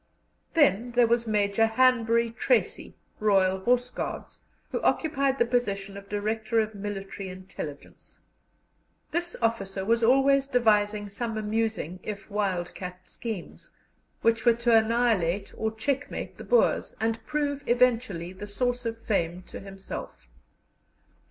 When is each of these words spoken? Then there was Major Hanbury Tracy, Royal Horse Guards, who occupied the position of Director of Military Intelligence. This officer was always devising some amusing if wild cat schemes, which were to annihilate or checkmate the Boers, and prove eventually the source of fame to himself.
Then 0.55 0.93
there 0.93 1.05
was 1.05 1.27
Major 1.27 1.67
Hanbury 1.67 2.31
Tracy, 2.31 2.95
Royal 3.19 3.59
Horse 3.59 3.91
Guards, 3.91 4.39
who 4.71 4.81
occupied 4.81 5.37
the 5.37 5.45
position 5.45 5.95
of 5.95 6.09
Director 6.09 6.59
of 6.59 6.73
Military 6.73 7.29
Intelligence. 7.29 8.19
This 9.11 9.35
officer 9.43 9.85
was 9.85 10.01
always 10.01 10.47
devising 10.47 11.07
some 11.07 11.37
amusing 11.37 11.99
if 12.01 12.31
wild 12.31 12.73
cat 12.73 13.07
schemes, 13.07 13.69
which 14.23 14.43
were 14.43 14.55
to 14.55 14.75
annihilate 14.75 15.53
or 15.55 15.69
checkmate 15.71 16.39
the 16.39 16.45
Boers, 16.45 16.95
and 16.99 17.23
prove 17.27 17.63
eventually 17.67 18.33
the 18.33 18.47
source 18.47 18.87
of 18.87 18.97
fame 18.97 19.43
to 19.43 19.59
himself. 19.59 20.27